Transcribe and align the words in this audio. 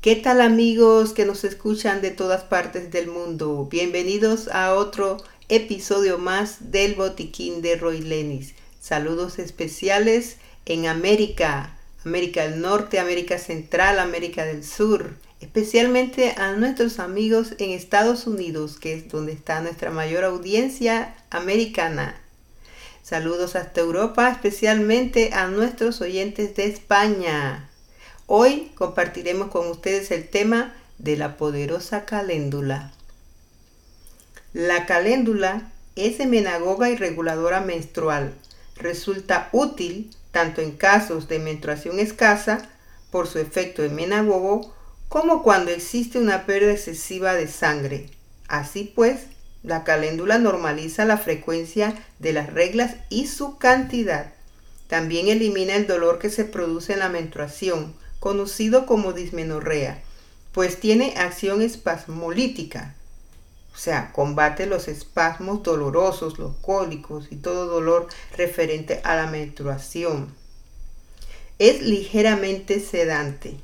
¿Qué 0.00 0.14
tal 0.14 0.40
amigos 0.40 1.12
que 1.12 1.24
nos 1.24 1.42
escuchan 1.42 2.00
de 2.02 2.12
todas 2.12 2.44
partes 2.44 2.92
del 2.92 3.08
mundo? 3.08 3.66
Bienvenidos 3.68 4.46
a 4.46 4.74
otro 4.74 5.16
episodio 5.48 6.18
más 6.18 6.70
del 6.70 6.94
Botiquín 6.94 7.62
de 7.62 7.74
Roy 7.74 8.00
Lenis. 8.02 8.54
Saludos 8.80 9.40
especiales 9.40 10.36
en 10.66 10.86
América, 10.86 11.76
América 12.04 12.48
del 12.48 12.60
Norte, 12.60 13.00
América 13.00 13.38
Central, 13.38 13.98
América 13.98 14.44
del 14.44 14.62
Sur, 14.62 15.16
especialmente 15.40 16.32
a 16.36 16.52
nuestros 16.52 17.00
amigos 17.00 17.54
en 17.58 17.70
Estados 17.70 18.28
Unidos, 18.28 18.78
que 18.78 18.94
es 18.94 19.08
donde 19.08 19.32
está 19.32 19.60
nuestra 19.62 19.90
mayor 19.90 20.22
audiencia 20.22 21.16
americana. 21.30 22.20
Saludos 23.02 23.56
hasta 23.56 23.80
Europa, 23.80 24.30
especialmente 24.30 25.30
a 25.32 25.48
nuestros 25.48 26.00
oyentes 26.00 26.54
de 26.54 26.66
España. 26.66 27.67
Hoy 28.30 28.70
compartiremos 28.74 29.48
con 29.48 29.68
ustedes 29.68 30.10
el 30.10 30.28
tema 30.28 30.74
de 30.98 31.16
la 31.16 31.38
poderosa 31.38 32.04
caléndula. 32.04 32.92
La 34.52 34.84
caléndula 34.84 35.72
es 35.96 36.20
emenagoga 36.20 36.90
y 36.90 36.96
reguladora 36.96 37.62
menstrual. 37.62 38.34
Resulta 38.76 39.48
útil 39.52 40.10
tanto 40.30 40.60
en 40.60 40.72
casos 40.72 41.26
de 41.26 41.38
menstruación 41.38 41.98
escasa 41.98 42.68
por 43.10 43.28
su 43.28 43.38
efecto 43.38 43.82
emenagogo 43.82 44.74
como 45.08 45.42
cuando 45.42 45.70
existe 45.70 46.18
una 46.18 46.44
pérdida 46.44 46.72
excesiva 46.72 47.32
de 47.32 47.48
sangre. 47.48 48.10
Así 48.46 48.92
pues, 48.94 49.20
la 49.62 49.84
caléndula 49.84 50.36
normaliza 50.36 51.06
la 51.06 51.16
frecuencia 51.16 51.94
de 52.18 52.34
las 52.34 52.52
reglas 52.52 52.96
y 53.08 53.26
su 53.26 53.56
cantidad. 53.56 54.34
También 54.86 55.28
elimina 55.28 55.76
el 55.76 55.86
dolor 55.86 56.18
que 56.18 56.28
se 56.28 56.44
produce 56.44 56.92
en 56.92 56.98
la 56.98 57.08
menstruación, 57.08 57.94
conocido 58.20 58.86
como 58.86 59.12
dismenorrea, 59.12 60.02
pues 60.52 60.80
tiene 60.80 61.14
acción 61.16 61.62
espasmolítica, 61.62 62.94
o 63.78 63.80
sea, 63.80 64.10
combate 64.12 64.66
los 64.66 64.88
espasmos 64.88 65.62
dolorosos, 65.62 66.38
los 66.40 66.56
cólicos 66.56 67.28
y 67.30 67.36
todo 67.36 67.66
dolor 67.66 68.08
referente 68.36 69.00
a 69.04 69.14
la 69.14 69.28
menstruación. 69.28 70.34
Es 71.60 71.82
ligeramente 71.82 72.80
sedante. 72.80 73.56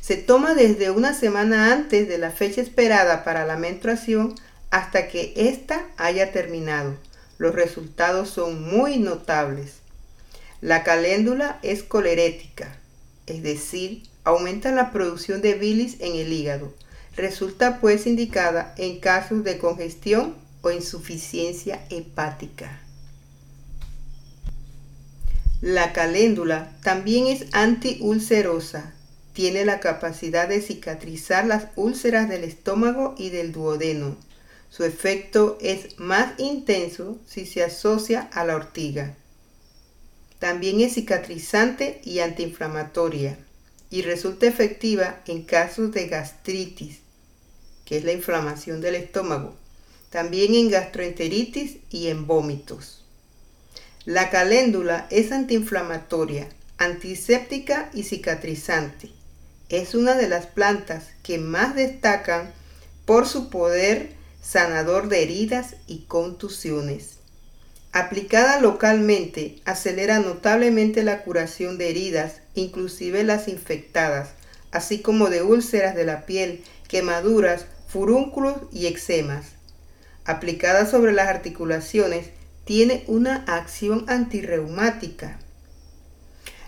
Se 0.00 0.16
toma 0.16 0.54
desde 0.54 0.90
una 0.90 1.12
semana 1.12 1.72
antes 1.72 2.06
de 2.08 2.18
la 2.18 2.30
fecha 2.30 2.60
esperada 2.60 3.24
para 3.24 3.44
la 3.44 3.56
menstruación 3.56 4.36
hasta 4.70 5.08
que 5.08 5.32
ésta 5.36 5.88
haya 5.96 6.30
terminado. 6.30 6.96
Los 7.38 7.54
resultados 7.54 8.30
son 8.30 8.62
muy 8.62 8.98
notables. 8.98 9.78
La 10.60 10.84
caléndula 10.84 11.58
es 11.62 11.82
colerética, 11.82 12.78
es 13.26 13.42
decir, 13.42 14.02
aumenta 14.24 14.72
la 14.72 14.92
producción 14.92 15.42
de 15.42 15.54
bilis 15.54 15.96
en 16.00 16.16
el 16.16 16.32
hígado. 16.32 16.72
Resulta 17.16 17.80
pues 17.80 18.06
indicada 18.06 18.74
en 18.78 18.98
casos 19.00 19.44
de 19.44 19.58
congestión 19.58 20.34
o 20.62 20.70
insuficiencia 20.70 21.84
hepática. 21.90 22.80
La 25.60 25.92
caléndula 25.92 26.72
también 26.82 27.28
es 27.28 27.46
antiulcerosa. 27.52 28.94
Tiene 29.32 29.64
la 29.64 29.80
capacidad 29.80 30.48
de 30.48 30.60
cicatrizar 30.60 31.46
las 31.46 31.68
úlceras 31.76 32.28
del 32.28 32.44
estómago 32.44 33.14
y 33.16 33.30
del 33.30 33.52
duodeno. 33.52 34.16
Su 34.70 34.84
efecto 34.84 35.58
es 35.60 35.98
más 35.98 36.32
intenso 36.38 37.18
si 37.26 37.46
se 37.46 37.62
asocia 37.62 38.28
a 38.32 38.44
la 38.44 38.56
ortiga. 38.56 39.14
También 40.42 40.80
es 40.80 40.94
cicatrizante 40.94 42.00
y 42.02 42.18
antiinflamatoria 42.18 43.38
y 43.90 44.02
resulta 44.02 44.48
efectiva 44.48 45.20
en 45.28 45.44
casos 45.44 45.92
de 45.92 46.08
gastritis, 46.08 46.98
que 47.84 47.98
es 47.98 48.04
la 48.04 48.10
inflamación 48.10 48.80
del 48.80 48.96
estómago, 48.96 49.54
también 50.10 50.56
en 50.56 50.68
gastroenteritis 50.68 51.76
y 51.90 52.08
en 52.08 52.26
vómitos. 52.26 53.04
La 54.04 54.30
caléndula 54.30 55.06
es 55.10 55.30
antiinflamatoria, 55.30 56.48
antiséptica 56.76 57.88
y 57.94 58.02
cicatrizante. 58.02 59.10
Es 59.68 59.94
una 59.94 60.16
de 60.16 60.28
las 60.28 60.46
plantas 60.46 61.04
que 61.22 61.38
más 61.38 61.76
destacan 61.76 62.52
por 63.04 63.28
su 63.28 63.48
poder 63.48 64.10
sanador 64.42 65.08
de 65.08 65.22
heridas 65.22 65.76
y 65.86 65.98
contusiones. 66.08 67.21
Aplicada 67.94 68.58
localmente, 68.58 69.60
acelera 69.66 70.18
notablemente 70.18 71.04
la 71.04 71.22
curación 71.22 71.76
de 71.76 71.90
heridas, 71.90 72.36
inclusive 72.54 73.22
las 73.22 73.48
infectadas, 73.48 74.30
así 74.70 75.02
como 75.02 75.28
de 75.28 75.42
úlceras 75.42 75.94
de 75.94 76.06
la 76.06 76.24
piel, 76.24 76.64
quemaduras, 76.88 77.66
furúnculos 77.88 78.54
y 78.72 78.86
eczemas. 78.86 79.44
Aplicada 80.24 80.86
sobre 80.86 81.12
las 81.12 81.28
articulaciones, 81.28 82.30
tiene 82.64 83.04
una 83.08 83.44
acción 83.46 84.06
antirreumática. 84.08 85.38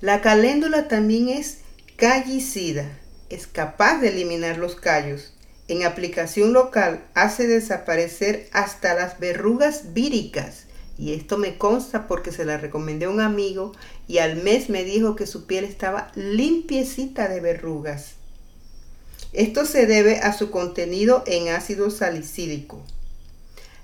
La 0.00 0.20
caléndula 0.20 0.86
también 0.86 1.30
es 1.30 1.58
callicida, 1.96 2.96
es 3.28 3.48
capaz 3.48 3.98
de 4.00 4.10
eliminar 4.10 4.56
los 4.58 4.76
callos. 4.76 5.34
En 5.66 5.84
aplicación 5.84 6.52
local 6.52 7.02
hace 7.14 7.48
desaparecer 7.48 8.48
hasta 8.52 8.94
las 8.94 9.18
verrugas 9.18 9.92
víricas 9.94 10.67
y 10.98 11.12
esto 11.12 11.38
me 11.38 11.56
consta 11.56 12.08
porque 12.08 12.32
se 12.32 12.44
la 12.44 12.58
recomendé 12.58 13.06
a 13.06 13.10
un 13.10 13.20
amigo 13.20 13.72
y 14.08 14.18
al 14.18 14.42
mes 14.42 14.68
me 14.68 14.82
dijo 14.82 15.14
que 15.14 15.28
su 15.28 15.46
piel 15.46 15.64
estaba 15.64 16.10
limpiecita 16.16 17.28
de 17.28 17.40
verrugas. 17.40 18.14
Esto 19.32 19.64
se 19.64 19.86
debe 19.86 20.18
a 20.18 20.36
su 20.36 20.50
contenido 20.50 21.22
en 21.26 21.50
ácido 21.50 21.90
salicílico. 21.90 22.82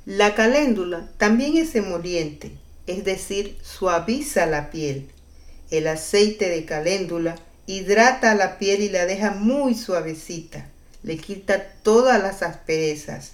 La 0.06 0.34
caléndula 0.34 1.08
también 1.16 1.56
es 1.56 1.75
emoliente, 1.76 2.50
es 2.88 3.04
decir, 3.04 3.56
suaviza 3.62 4.46
la 4.46 4.70
piel. 4.70 5.08
El 5.70 5.86
aceite 5.86 6.48
de 6.48 6.64
caléndula 6.64 7.36
hidrata 7.66 8.34
la 8.34 8.58
piel 8.58 8.82
y 8.82 8.88
la 8.88 9.06
deja 9.06 9.31
muy 9.31 9.75
suavecita, 9.75 10.69
le 11.02 11.16
quita 11.16 11.64
todas 11.82 12.20
las 12.20 12.42
asperezas 12.42 13.32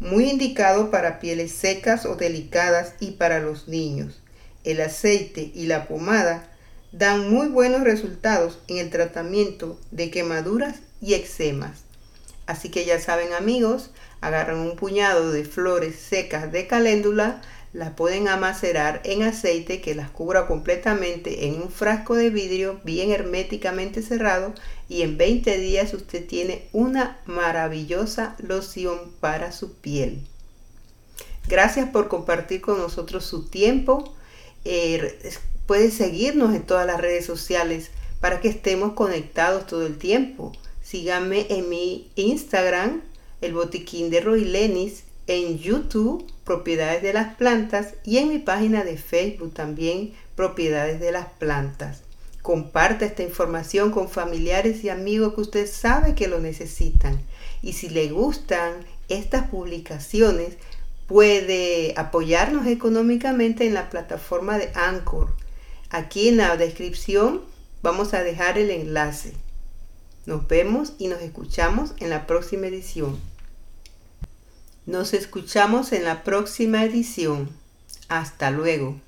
muy 0.00 0.28
indicado 0.28 0.90
para 0.90 1.20
pieles 1.20 1.52
secas 1.52 2.04
o 2.06 2.16
delicadas 2.16 2.94
y 3.00 3.12
para 3.12 3.40
los 3.40 3.68
niños. 3.68 4.20
El 4.64 4.80
aceite 4.80 5.52
y 5.54 5.66
la 5.66 5.86
pomada 5.86 6.48
dan 6.92 7.30
muy 7.30 7.48
buenos 7.48 7.82
resultados 7.82 8.58
en 8.68 8.78
el 8.78 8.90
tratamiento 8.90 9.78
de 9.90 10.10
quemaduras 10.10 10.76
y 11.00 11.14
eczemas. 11.14 11.84
Así 12.46 12.68
que 12.68 12.84
ya 12.84 13.00
saben 13.00 13.32
amigos, 13.32 13.90
agarran 14.20 14.58
un 14.58 14.76
puñado 14.76 15.32
de 15.32 15.44
flores 15.44 15.96
secas 15.96 16.52
de 16.52 16.66
caléndula, 16.66 17.42
las 17.72 17.90
pueden 17.90 18.28
amacerar 18.28 19.02
en 19.04 19.22
aceite 19.22 19.80
que 19.80 19.94
las 19.94 20.10
cubra 20.10 20.46
completamente 20.46 21.46
en 21.46 21.60
un 21.62 21.70
frasco 21.70 22.14
de 22.14 22.30
vidrio 22.30 22.80
bien 22.84 23.10
herméticamente 23.10 24.02
cerrado 24.02 24.54
y 24.88 25.02
en 25.02 25.18
20 25.18 25.58
días 25.58 25.92
usted 25.92 26.26
tiene 26.26 26.68
una 26.72 27.18
maravillosa 27.26 28.36
loción 28.38 28.98
para 29.20 29.52
su 29.52 29.74
piel. 29.74 30.22
Gracias 31.48 31.88
por 31.90 32.08
compartir 32.08 32.60
con 32.60 32.78
nosotros 32.78 33.24
su 33.24 33.46
tiempo. 33.48 34.14
Eh, 34.64 35.18
puede 35.66 35.90
seguirnos 35.90 36.54
en 36.54 36.62
todas 36.62 36.86
las 36.86 37.00
redes 37.00 37.24
sociales 37.24 37.90
para 38.20 38.40
que 38.40 38.48
estemos 38.48 38.94
conectados 38.94 39.66
todo 39.66 39.86
el 39.86 39.98
tiempo. 39.98 40.52
Síganme 40.82 41.46
en 41.50 41.68
mi 41.68 42.10
Instagram, 42.16 43.02
el 43.40 43.52
botiquín 43.52 44.10
de 44.10 44.20
Roy 44.20 44.44
Lenis, 44.44 45.04
en 45.26 45.58
YouTube, 45.58 46.30
Propiedades 46.44 47.02
de 47.02 47.12
las 47.12 47.34
Plantas, 47.34 47.94
y 48.04 48.18
en 48.18 48.28
mi 48.28 48.38
página 48.38 48.84
de 48.84 48.96
Facebook 48.96 49.54
también, 49.54 50.12
Propiedades 50.34 51.00
de 51.00 51.12
las 51.12 51.26
Plantas. 51.26 52.02
Comparte 52.42 53.06
esta 53.06 53.24
información 53.24 53.90
con 53.90 54.08
familiares 54.08 54.84
y 54.84 54.88
amigos 54.88 55.34
que 55.34 55.40
usted 55.40 55.66
sabe 55.68 56.14
que 56.14 56.28
lo 56.28 56.38
necesitan. 56.38 57.20
Y 57.60 57.72
si 57.72 57.88
le 57.88 58.08
gustan 58.10 58.84
estas 59.08 59.48
publicaciones, 59.48 60.56
puede 61.08 61.94
apoyarnos 61.96 62.66
económicamente 62.66 63.66
en 63.66 63.74
la 63.74 63.90
plataforma 63.90 64.58
de 64.58 64.70
Anchor. 64.74 65.34
Aquí 65.90 66.28
en 66.28 66.36
la 66.36 66.56
descripción 66.56 67.42
vamos 67.82 68.14
a 68.14 68.22
dejar 68.22 68.58
el 68.58 68.70
enlace. 68.70 69.32
Nos 70.24 70.46
vemos 70.48 70.94
y 70.98 71.08
nos 71.08 71.20
escuchamos 71.22 71.94
en 71.98 72.10
la 72.10 72.26
próxima 72.26 72.66
edición. 72.66 73.18
Nos 74.86 75.14
escuchamos 75.14 75.92
en 75.92 76.04
la 76.04 76.22
próxima 76.22 76.84
edición. 76.84 77.50
Hasta 78.08 78.52
luego. 78.52 79.00